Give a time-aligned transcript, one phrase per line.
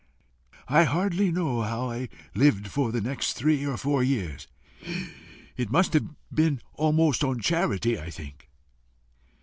[0.67, 4.47] I hardly know how I lived for the next three or four years
[5.57, 8.49] it must have been almost on charity, I think.